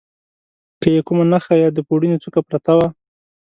که 0.81 0.87
یې 0.95 1.01
کومه 1.07 1.23
نخښه 1.31 1.55
یا 1.63 1.69
د 1.73 1.79
پوړني 1.87 2.17
څوکه 2.23 2.41
پرته 2.47 2.73
وه. 2.77 2.87